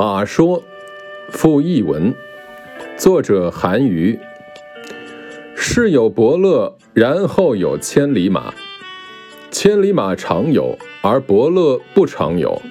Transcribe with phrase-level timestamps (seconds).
[0.00, 0.62] 马说，
[1.28, 2.14] 附译文，
[2.96, 4.18] 作者韩愈。
[5.54, 8.54] 世有伯乐，然后有千里马。
[9.50, 12.62] 千里马常有，而伯乐不常有。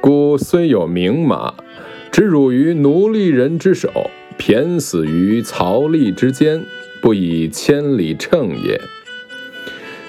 [0.00, 1.54] 故虽有名马，
[2.10, 6.64] 只辱于奴隶人之手，骈死于槽枥之间，
[7.00, 8.80] 不以千里称也。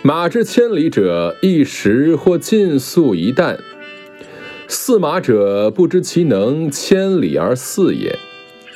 [0.02, 3.60] 马之千里者，一时或尽粟一担。
[4.68, 8.18] 饲马者不知其能千里而饲也，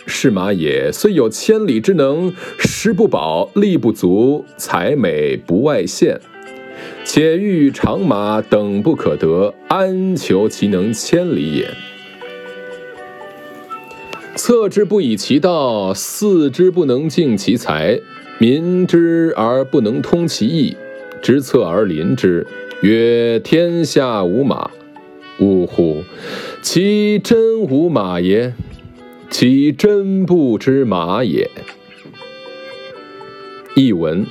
[0.05, 6.21] 是马也虽有千里之能，食不饱，力不足，才美不外见，
[7.03, 11.69] 且欲长马等不可得，安求其能千里也？
[14.37, 17.99] 策之不以其道，饲之不能尽其才，
[18.37, 20.77] 民之而不能通其意，
[21.21, 22.47] 执策而临之，
[22.81, 24.71] 曰：天下无马。
[25.41, 26.03] 呜呼！
[26.61, 28.53] 其真无马也？
[29.29, 31.49] 其真不知马也？
[33.75, 34.25] 译文：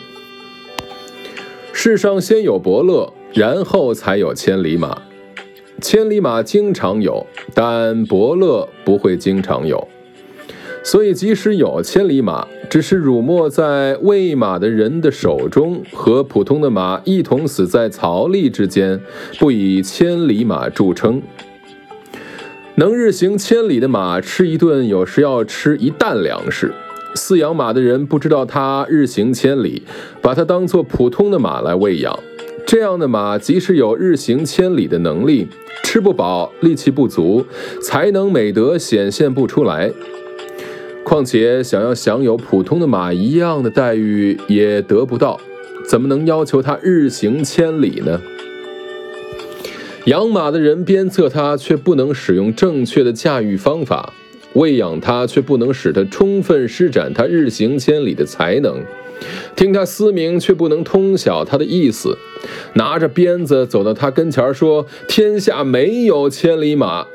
[1.72, 5.02] 世上先有伯乐，然后才有千里马。
[5.80, 9.88] 千里马经常有，但伯乐不会经常有。
[10.82, 19.00] 所以，即使有千里马，只是辱没在喂马的人的手中，和普通的马一同死在槽枥之间，
[19.38, 21.22] 不以千里马著称。
[22.76, 26.72] 能日行千里的马，吃一顿有时要吃一担粮食。
[27.14, 29.82] 饲养马的人不知道它日行千里，
[30.22, 32.18] 把它当做普通的马来喂养。
[32.66, 35.48] 这样的马，即使有日行千里的能力，
[35.84, 37.44] 吃不饱，力气不足，
[37.82, 39.90] 才能美德显现不出来。
[41.02, 45.40] 况且想要享有普通的马一样的待遇也得不到，
[45.88, 48.20] 怎么能要求它日行千里呢？
[50.06, 54.12] 养马的人鞭策它，却不能使用正确的驾驭方法；
[54.52, 58.76] 喂养它，却不能使它充分施展它日行千里的才能；
[59.56, 62.16] 听它嘶鸣，却不能通晓它的意思；
[62.74, 67.06] 拿着鞭子走到它跟前说：“天下没有千里马。”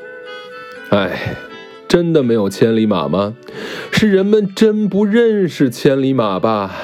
[0.89, 1.54] 哎。
[1.87, 3.35] 真的没有千里马吗？
[3.91, 6.75] 是人们真不认识千里马吧？